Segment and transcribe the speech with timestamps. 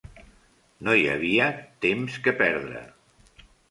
[0.87, 1.51] No hi havia
[1.89, 2.87] temps que perdre.